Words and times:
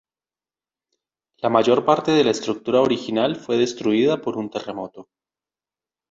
La 1.43 1.47
mayor 1.49 1.85
parte 1.85 2.09
de 2.11 2.23
la 2.23 2.31
estructura 2.31 2.81
original 2.81 3.35
fue 3.35 3.57
destruida 3.59 4.19
por 4.19 4.35
un 4.35 4.49
terremoto. 4.49 5.09